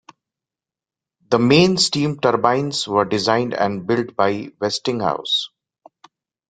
The 1.29 1.37
main 1.37 1.77
steam 1.77 2.19
turbines 2.19 2.87
were 2.87 3.05
designed 3.05 3.53
and 3.53 3.85
built 3.85 4.15
by 4.15 4.49
Westinghouse. 4.59 5.49